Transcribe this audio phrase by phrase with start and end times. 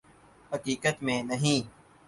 [0.51, 1.61] حقیقت میں نہیں